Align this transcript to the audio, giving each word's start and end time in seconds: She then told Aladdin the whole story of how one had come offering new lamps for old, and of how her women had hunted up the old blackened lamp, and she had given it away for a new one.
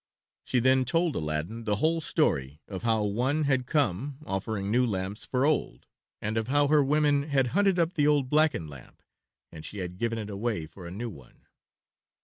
She 0.43 0.59
then 0.59 0.83
told 0.83 1.15
Aladdin 1.15 1.65
the 1.65 1.75
whole 1.75 2.01
story 2.01 2.59
of 2.67 2.81
how 2.81 3.03
one 3.03 3.43
had 3.43 3.67
come 3.67 4.17
offering 4.25 4.71
new 4.71 4.83
lamps 4.83 5.25
for 5.25 5.45
old, 5.45 5.85
and 6.19 6.37
of 6.39 6.47
how 6.47 6.69
her 6.69 6.83
women 6.83 7.29
had 7.29 7.49
hunted 7.53 7.77
up 7.77 7.93
the 7.93 8.07
old 8.07 8.27
blackened 8.27 8.67
lamp, 8.71 9.03
and 9.51 9.63
she 9.63 9.77
had 9.77 9.99
given 9.99 10.17
it 10.17 10.27
away 10.31 10.65
for 10.65 10.87
a 10.87 10.91
new 10.91 11.11
one. 11.11 11.45